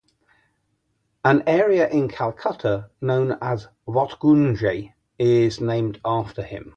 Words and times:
An 1.23 1.43
area 1.45 1.87
in 1.87 2.07
Calcutta 2.07 2.89
known 3.01 3.37
as 3.39 3.67
Watgunge 3.87 4.91
is 5.19 5.61
named 5.61 6.01
after 6.03 6.41
him. 6.41 6.69